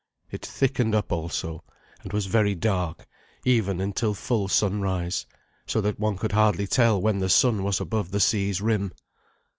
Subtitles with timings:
[0.31, 1.63] It thickened up also,
[2.01, 3.05] and was very dark
[3.45, 5.27] even until full sunrise,
[5.67, 8.93] so that one could hardly tell when the sun was above the sea's rim.